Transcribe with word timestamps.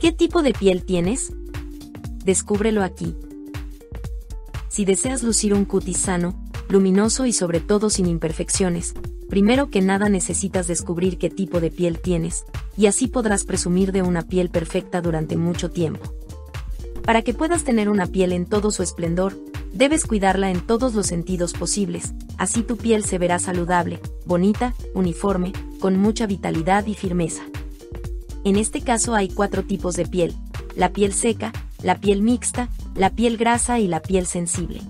¿Qué 0.00 0.12
tipo 0.12 0.42
de 0.42 0.54
piel 0.54 0.82
tienes? 0.82 1.30
Descúbrelo 2.24 2.82
aquí. 2.82 3.14
Si 4.70 4.86
deseas 4.86 5.22
lucir 5.22 5.52
un 5.52 5.66
cutis 5.66 5.98
sano, 5.98 6.42
luminoso 6.70 7.26
y 7.26 7.34
sobre 7.34 7.60
todo 7.60 7.90
sin 7.90 8.06
imperfecciones, 8.06 8.94
primero 9.28 9.68
que 9.68 9.82
nada 9.82 10.08
necesitas 10.08 10.66
descubrir 10.66 11.18
qué 11.18 11.28
tipo 11.28 11.60
de 11.60 11.70
piel 11.70 11.98
tienes, 11.98 12.46
y 12.78 12.86
así 12.86 13.08
podrás 13.08 13.44
presumir 13.44 13.92
de 13.92 14.00
una 14.00 14.22
piel 14.22 14.48
perfecta 14.48 15.02
durante 15.02 15.36
mucho 15.36 15.70
tiempo. 15.70 16.14
Para 17.04 17.20
que 17.20 17.34
puedas 17.34 17.64
tener 17.64 17.90
una 17.90 18.06
piel 18.06 18.32
en 18.32 18.46
todo 18.46 18.70
su 18.70 18.82
esplendor, 18.82 19.36
debes 19.74 20.06
cuidarla 20.06 20.50
en 20.50 20.66
todos 20.66 20.94
los 20.94 21.08
sentidos 21.08 21.52
posibles, 21.52 22.14
así 22.38 22.62
tu 22.62 22.78
piel 22.78 23.04
se 23.04 23.18
verá 23.18 23.38
saludable, 23.38 24.00
bonita, 24.24 24.74
uniforme, 24.94 25.52
con 25.78 25.98
mucha 25.98 26.26
vitalidad 26.26 26.86
y 26.86 26.94
firmeza. 26.94 27.49
En 28.44 28.56
este 28.56 28.80
caso 28.80 29.14
hay 29.14 29.28
cuatro 29.28 29.64
tipos 29.64 29.96
de 29.96 30.06
piel, 30.06 30.34
la 30.74 30.90
piel 30.90 31.12
seca, 31.12 31.52
la 31.82 31.98
piel 31.98 32.22
mixta, 32.22 32.68
la 32.94 33.10
piel 33.10 33.36
grasa 33.36 33.78
y 33.78 33.88
la 33.88 34.00
piel 34.00 34.26
sensible. 34.26 34.80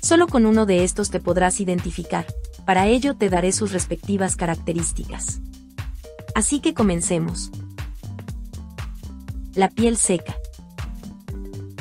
Solo 0.00 0.26
con 0.26 0.46
uno 0.46 0.66
de 0.66 0.84
estos 0.84 1.10
te 1.10 1.20
podrás 1.20 1.60
identificar, 1.60 2.26
para 2.64 2.86
ello 2.86 3.16
te 3.16 3.28
daré 3.28 3.52
sus 3.52 3.72
respectivas 3.72 4.36
características. 4.36 5.40
Así 6.34 6.60
que 6.60 6.74
comencemos. 6.74 7.50
La 9.54 9.68
piel 9.68 9.96
seca. 9.96 10.36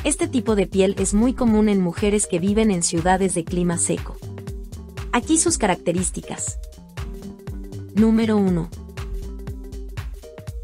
Este 0.04 0.28
tipo 0.28 0.56
de 0.56 0.68
piel 0.68 0.96
es 1.00 1.14
muy 1.14 1.34
común 1.34 1.70
en 1.70 1.82
mujeres 1.82 2.28
que 2.28 2.40
viven 2.40 2.72
en 2.72 2.84
ciudades 2.84 3.36
de 3.36 3.46
clima 3.46 3.78
seco. 3.78 4.18
Aquí 5.14 5.38
sus 5.38 5.58
características. 5.58 6.60
Número 7.96 8.36
1. 8.36 8.83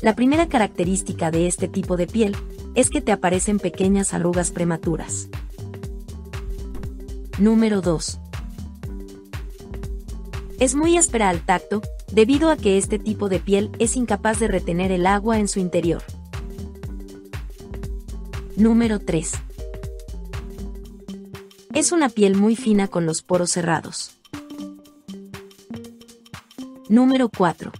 La 0.01 0.15
primera 0.15 0.47
característica 0.47 1.29
de 1.29 1.45
este 1.45 1.67
tipo 1.67 1.97
de 1.97 2.07
piel 2.07 2.37
es 2.73 2.89
que 2.89 3.01
te 3.01 3.11
aparecen 3.11 3.59
pequeñas 3.59 4.13
arrugas 4.13 4.51
prematuras. 4.51 5.27
Número 7.37 7.81
2. 7.81 8.19
Es 10.59 10.75
muy 10.75 10.97
áspera 10.97 11.27
al 11.29 11.41
tacto, 11.45 11.81
debido 12.11 12.49
a 12.49 12.55
que 12.55 12.77
este 12.77 12.97
tipo 12.97 13.27
de 13.27 13.39
piel 13.39 13.71
es 13.79 13.97
incapaz 13.97 14.39
de 14.39 14.47
retener 14.47 14.93
el 14.93 15.05
agua 15.05 15.37
en 15.37 15.49
su 15.49 15.59
interior. 15.59 16.01
Número 18.55 18.99
3. 18.99 19.33
Es 21.73 21.91
una 21.91 22.07
piel 22.07 22.35
muy 22.35 22.55
fina 22.55 22.87
con 22.87 23.05
los 23.05 23.21
poros 23.21 23.51
cerrados. 23.51 24.17
Número 26.87 27.29
4. 27.29 27.71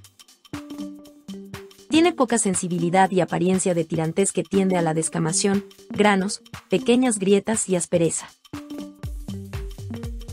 Tiene 1.99 2.13
poca 2.13 2.37
sensibilidad 2.37 3.11
y 3.11 3.19
apariencia 3.19 3.73
de 3.73 3.83
tirantez 3.83 4.31
que 4.31 4.41
tiende 4.41 4.77
a 4.77 4.81
la 4.81 4.93
descamación, 4.93 5.65
granos, 5.89 6.41
pequeñas 6.69 7.19
grietas 7.19 7.67
y 7.67 7.75
aspereza. 7.75 8.29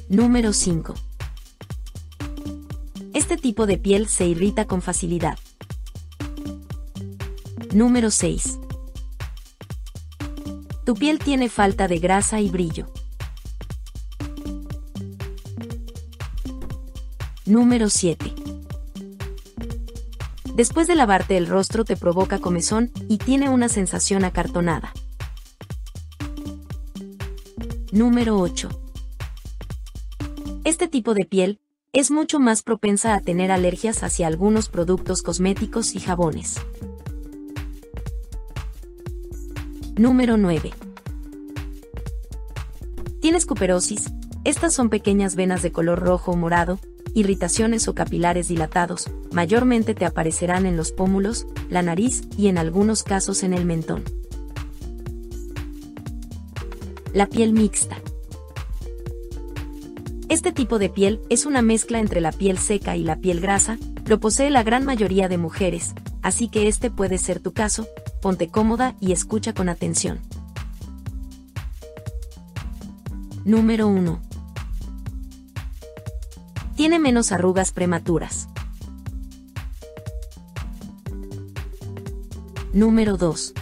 Número 0.09 0.53
5. 0.53 0.95
Este 3.15 3.37
tipo 3.37 3.67
de 3.67 3.79
piel 3.79 4.07
se 4.07 4.29
irrita 4.29 4.69
con 4.69 4.81
facilidad. 4.81 5.37
Número 7.75 8.13
6. 8.13 8.61
Tu 10.85 10.95
piel 10.95 11.19
tiene 11.19 11.49
falta 11.49 11.89
de 11.89 11.99
grasa 11.99 12.41
y 12.41 12.49
brillo. 12.49 12.87
Número 17.45 17.91
7. 17.91 18.36
Después 20.57 20.87
de 20.87 20.95
lavarte 20.95 21.37
el 21.37 21.49
rostro 21.49 21.85
te 21.85 21.99
provoca 21.99 22.39
comezón 22.39 22.91
y 23.11 23.19
tiene 23.19 23.51
una 23.51 23.69
sensación 23.69 24.25
acartonada. 24.25 24.95
Número 27.93 28.39
8. 28.39 28.71
Este 30.65 30.89
tipo 30.89 31.13
de 31.13 31.27
piel 31.27 31.61
es 31.93 32.11
mucho 32.11 32.41
más 32.41 32.63
propensa 32.63 33.15
a 33.15 33.21
tener 33.21 33.53
alergias 33.53 34.03
hacia 34.03 34.29
algunos 34.29 34.71
productos 34.71 35.23
cosméticos 35.23 35.95
y 35.95 36.01
jabones. 36.01 36.55
Número 39.95 40.39
9. 40.39 40.73
Tienes 43.21 43.45
cuperosis. 43.45 44.11
Estas 44.45 44.73
son 44.73 44.89
pequeñas 44.89 45.37
venas 45.37 45.61
de 45.61 45.71
color 45.71 46.01
rojo 46.01 46.31
o 46.31 46.37
morado, 46.37 46.79
irritaciones 47.13 47.89
o 47.89 47.95
capilares 47.95 48.49
dilatados, 48.49 49.11
mayormente 49.37 49.95
te 49.95 50.07
aparecerán 50.07 50.65
en 50.65 50.79
los 50.79 50.93
pómulos, 50.93 51.47
la 51.69 51.83
nariz 51.83 52.23
y 52.39 52.47
en 52.47 52.57
algunos 52.57 53.03
casos 53.03 53.43
en 53.43 53.53
el 53.53 53.67
mentón. 53.67 54.03
La 57.13 57.27
piel 57.27 57.53
mixta. 57.53 57.99
Este 60.31 60.53
tipo 60.53 60.79
de 60.79 60.89
piel 60.89 61.21
es 61.29 61.45
una 61.45 61.61
mezcla 61.61 61.99
entre 61.99 62.23
la 62.23 62.33
piel 62.33 62.57
seca 62.57 62.97
y 62.97 63.05
la 63.05 63.17
piel 63.17 63.43
grasa, 63.43 63.77
lo 64.07 64.21
posee 64.21 64.49
la 64.49 64.63
gran 64.63 64.87
mayoría 64.87 65.29
de 65.29 65.37
mujeres, 65.37 65.93
así 66.23 66.49
que 66.49 66.67
este 66.67 66.91
puede 66.91 67.19
ser 67.19 67.39
tu 67.39 67.53
caso, 67.53 67.87
ponte 68.23 68.49
cómoda 68.49 68.95
y 69.01 69.13
escucha 69.13 69.53
con 69.53 69.69
atención. 69.69 70.19
Número 73.45 73.87
1. 73.87 74.19
Tiene 76.75 76.99
menos 76.99 77.33
arrugas 77.33 77.71
prematuras. 77.71 78.49
Número 82.77 83.17
2. 83.17 83.55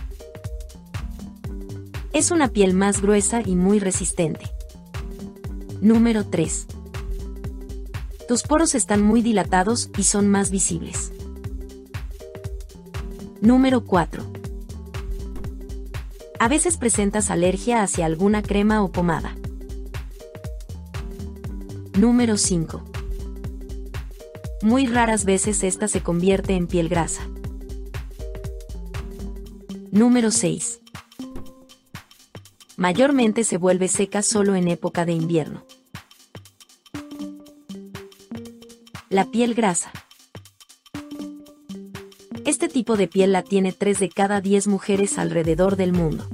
Es 2.13 2.33
una 2.33 2.49
piel 2.49 2.75
más 2.75 3.01
gruesa 3.01 3.43
y 3.47 3.55
muy 3.55 3.79
resistente. 3.79 4.51
Número 5.81 6.27
3. 6.27 6.67
Tus 8.27 8.43
poros 8.43 8.75
están 8.75 9.03
muy 9.03 9.23
dilatados 9.23 9.89
y 9.97 10.03
son 10.03 10.29
más 10.29 10.51
visibles. 10.51 11.13
Número 13.41 13.85
4. 13.85 14.25
A 16.41 16.49
veces 16.49 16.77
presentas 16.77 17.31
alergia 17.31 17.85
hacia 17.85 18.07
alguna 18.07 18.43
crema 18.43 18.83
o 18.83 18.91
pomada. 18.91 19.37
Número 21.97 22.37
5. 22.37 22.83
Muy 24.63 24.89
raras 24.89 25.25
veces 25.25 25.63
esta 25.63 25.87
se 25.87 26.03
convierte 26.03 26.55
en 26.55 26.67
piel 26.67 26.89
grasa. 26.89 27.29
Número 29.95 30.33
6. 30.33 30.81
Mayormente 32.77 33.45
se 33.45 33.59
vuelve 33.59 33.87
seca 33.87 34.23
solo 34.23 34.57
en 34.57 34.67
época 34.67 35.05
de 35.05 35.13
invierno. 35.13 35.65
La 39.09 39.31
piel 39.31 39.55
grasa. 39.55 39.93
Este 42.45 42.69
tipo 42.69 42.97
de 42.97 43.07
piel 43.07 43.31
la 43.31 43.45
tiene 43.45 43.71
3 43.71 44.01
de 44.01 44.09
cada 44.09 44.41
10 44.41 44.67
mujeres 44.67 45.17
alrededor 45.17 45.77
del 45.77 45.93
mundo. 45.93 46.27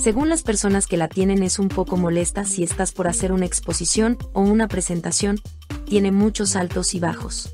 Según 0.00 0.28
las 0.28 0.44
personas 0.44 0.86
que 0.86 0.96
la 0.96 1.08
tienen 1.08 1.42
es 1.42 1.58
un 1.58 1.66
poco 1.66 1.96
molesta 1.96 2.44
si 2.44 2.62
estás 2.62 2.92
por 2.92 3.08
hacer 3.08 3.32
una 3.32 3.46
exposición 3.46 4.16
o 4.32 4.42
una 4.42 4.68
presentación, 4.68 5.40
tiene 5.86 6.12
muchos 6.12 6.54
altos 6.54 6.94
y 6.94 7.00
bajos. 7.00 7.52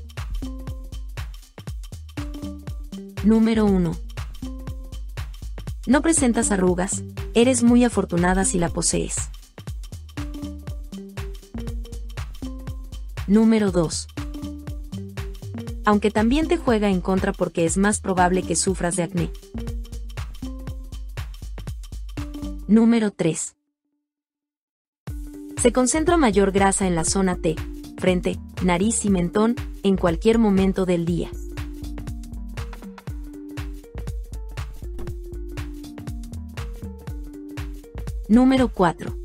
Número 3.23 3.65
1. 3.65 4.06
No 5.87 6.01
presentas 6.01 6.51
arrugas, 6.51 7.03
eres 7.33 7.63
muy 7.63 7.83
afortunada 7.83 8.45
si 8.45 8.59
la 8.59 8.69
posees. 8.69 9.29
Número 13.27 13.71
2 13.71 14.07
aunque 15.87 16.11
también 16.11 16.49
te 16.49 16.57
juega 16.57 16.89
en 16.89 16.99
contra 16.99 17.31
porque 17.31 17.63
es 17.63 17.77
más 17.77 18.01
probable 18.01 18.43
que 18.43 18.57
sufras 18.57 18.97
de 18.97 19.03
acné. 19.03 19.31
Número 22.67 23.11
3. 23.11 23.55
Se 25.55 25.71
concentra 25.71 26.17
mayor 26.17 26.51
grasa 26.51 26.87
en 26.87 26.95
la 26.95 27.05
zona 27.05 27.37
T, 27.37 27.55
frente, 27.97 28.37
nariz 28.63 29.05
y 29.05 29.09
mentón, 29.09 29.55
en 29.81 29.95
cualquier 29.95 30.39
momento 30.39 30.85
del 30.85 31.05
día. 31.05 31.31
Número 38.29 38.67
4. 38.67 39.15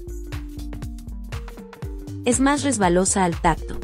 Es 2.24 2.38
más 2.38 2.62
resbalosa 2.62 3.24
al 3.24 3.40
tacto. 3.40 3.76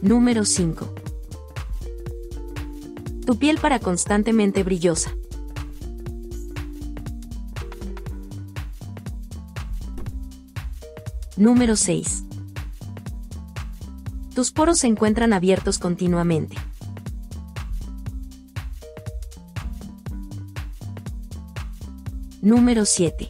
Número 0.00 0.44
5. 0.44 0.94
Tu 3.26 3.36
piel 3.36 3.58
para 3.58 3.80
constantemente 3.80 4.62
brillosa. 4.62 5.10
Número 11.36 11.74
6. 11.74 12.22
Tus 14.36 14.52
poros 14.52 14.78
se 14.78 14.86
encuentran 14.86 15.32
abiertos 15.32 15.80
continuamente. 15.80 16.56
Número 22.46 22.84
7. 22.84 23.28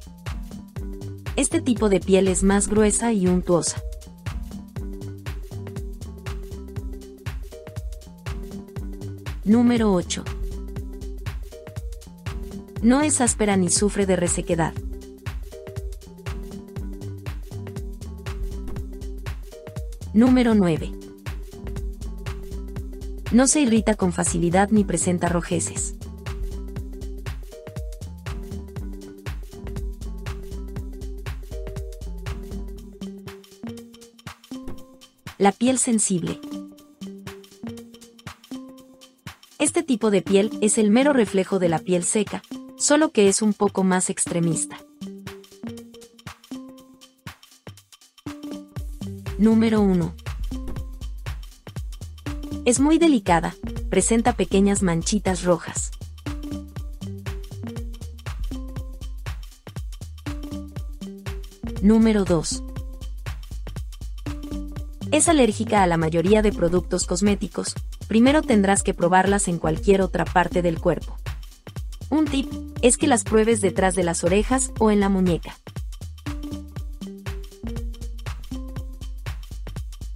Este 1.36 1.62
tipo 1.62 1.88
de 1.88 2.00
piel 2.00 2.28
es 2.28 2.42
más 2.42 2.68
gruesa 2.68 3.14
y 3.14 3.26
untuosa. 3.26 3.82
Número 9.42 9.90
8. 9.94 10.22
No 12.82 13.00
es 13.00 13.22
áspera 13.22 13.56
ni 13.56 13.70
sufre 13.70 14.04
de 14.04 14.16
resequedad. 14.16 14.74
Número 20.12 20.54
9. 20.54 20.92
No 23.32 23.46
se 23.46 23.62
irrita 23.62 23.94
con 23.94 24.12
facilidad 24.12 24.68
ni 24.68 24.84
presenta 24.84 25.30
rojeces. 25.30 25.94
La 35.46 35.52
piel 35.52 35.78
sensible. 35.78 36.40
Este 39.60 39.84
tipo 39.84 40.10
de 40.10 40.20
piel 40.20 40.50
es 40.60 40.76
el 40.76 40.90
mero 40.90 41.12
reflejo 41.12 41.60
de 41.60 41.68
la 41.68 41.78
piel 41.78 42.02
seca, 42.02 42.42
solo 42.76 43.12
que 43.12 43.28
es 43.28 43.42
un 43.42 43.52
poco 43.52 43.84
más 43.84 44.10
extremista. 44.10 44.76
Número 49.38 49.82
1. 49.82 50.16
Es 52.64 52.80
muy 52.80 52.98
delicada, 52.98 53.54
presenta 53.88 54.32
pequeñas 54.32 54.82
manchitas 54.82 55.44
rojas. 55.44 55.92
Número 61.82 62.24
2. 62.24 62.65
Es 65.16 65.30
alérgica 65.30 65.82
a 65.82 65.86
la 65.86 65.96
mayoría 65.96 66.42
de 66.42 66.52
productos 66.52 67.06
cosméticos, 67.06 67.74
primero 68.06 68.42
tendrás 68.42 68.82
que 68.82 68.92
probarlas 68.92 69.48
en 69.48 69.56
cualquier 69.56 70.02
otra 70.02 70.26
parte 70.26 70.60
del 70.60 70.78
cuerpo. 70.78 71.16
Un 72.10 72.26
tip 72.26 72.52
es 72.82 72.98
que 72.98 73.06
las 73.06 73.24
pruebes 73.24 73.62
detrás 73.62 73.94
de 73.94 74.04
las 74.04 74.24
orejas 74.24 74.72
o 74.78 74.90
en 74.90 75.00
la 75.00 75.08
muñeca. 75.08 75.56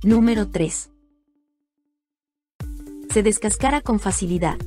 Número 0.03 0.49
3. 0.49 0.91
Se 3.09 3.23
descascara 3.23 3.81
con 3.81 4.01
facilidad. 4.01 4.59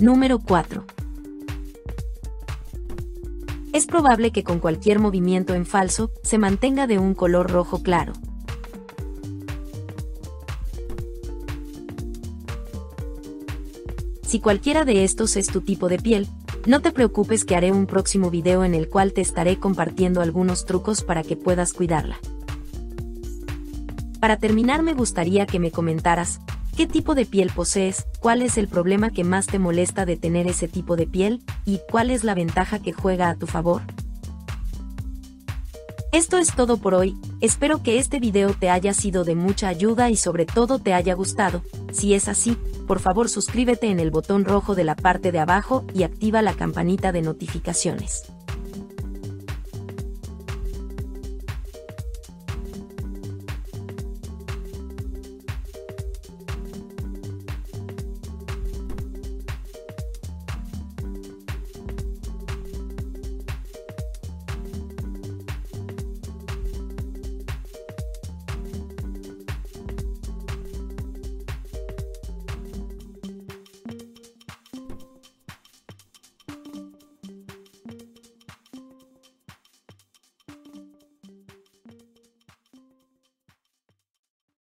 Número 0.00 0.40
4. 0.40 0.97
Es 3.78 3.86
probable 3.86 4.32
que 4.32 4.42
con 4.42 4.58
cualquier 4.58 4.98
movimiento 4.98 5.54
en 5.54 5.64
falso 5.64 6.10
se 6.24 6.36
mantenga 6.36 6.88
de 6.88 6.98
un 6.98 7.14
color 7.14 7.48
rojo 7.48 7.80
claro. 7.80 8.12
Si 14.26 14.40
cualquiera 14.40 14.84
de 14.84 15.04
estos 15.04 15.36
es 15.36 15.46
tu 15.46 15.60
tipo 15.60 15.88
de 15.88 16.00
piel, 16.00 16.26
no 16.66 16.82
te 16.82 16.90
preocupes 16.90 17.44
que 17.44 17.54
haré 17.54 17.70
un 17.70 17.86
próximo 17.86 18.30
video 18.30 18.64
en 18.64 18.74
el 18.74 18.88
cual 18.88 19.12
te 19.12 19.20
estaré 19.20 19.60
compartiendo 19.60 20.22
algunos 20.22 20.64
trucos 20.64 21.04
para 21.04 21.22
que 21.22 21.36
puedas 21.36 21.72
cuidarla. 21.72 22.18
Para 24.18 24.38
terminar 24.38 24.82
me 24.82 24.94
gustaría 24.94 25.46
que 25.46 25.60
me 25.60 25.70
comentaras, 25.70 26.40
¿qué 26.78 26.86
tipo 26.86 27.16
de 27.16 27.26
piel 27.26 27.50
posees? 27.50 28.06
¿Cuál 28.20 28.40
es 28.40 28.56
el 28.56 28.68
problema 28.68 29.10
que 29.10 29.24
más 29.24 29.48
te 29.48 29.58
molesta 29.58 30.06
de 30.06 30.16
tener 30.16 30.46
ese 30.46 30.68
tipo 30.68 30.94
de 30.94 31.08
piel? 31.08 31.42
¿Y 31.64 31.80
cuál 31.90 32.08
es 32.08 32.22
la 32.22 32.36
ventaja 32.36 32.78
que 32.78 32.92
juega 32.92 33.30
a 33.30 33.34
tu 33.34 33.48
favor? 33.48 33.82
Esto 36.12 36.38
es 36.38 36.54
todo 36.54 36.76
por 36.76 36.94
hoy, 36.94 37.16
espero 37.40 37.82
que 37.82 37.98
este 37.98 38.20
video 38.20 38.54
te 38.54 38.70
haya 38.70 38.94
sido 38.94 39.24
de 39.24 39.34
mucha 39.34 39.66
ayuda 39.66 40.08
y 40.08 40.14
sobre 40.14 40.46
todo 40.46 40.78
te 40.78 40.94
haya 40.94 41.14
gustado, 41.14 41.64
si 41.90 42.14
es 42.14 42.28
así, 42.28 42.56
por 42.86 43.00
favor 43.00 43.28
suscríbete 43.28 43.90
en 43.90 43.98
el 43.98 44.12
botón 44.12 44.44
rojo 44.44 44.76
de 44.76 44.84
la 44.84 44.94
parte 44.94 45.32
de 45.32 45.40
abajo 45.40 45.84
y 45.92 46.04
activa 46.04 46.42
la 46.42 46.54
campanita 46.54 47.10
de 47.10 47.22
notificaciones. 47.22 48.22